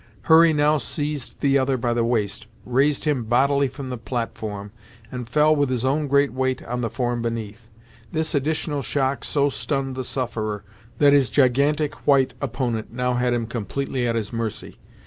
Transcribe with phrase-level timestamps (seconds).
[0.23, 4.71] Hurry now seized the other by the waist, raised him bodily from the platform,
[5.11, 7.69] and fell with his own great weight on the form beneath.
[8.11, 10.63] This additional shock so stunned the sufferer,
[10.97, 14.79] that his gigantic white opponent now had him completely at his mercy.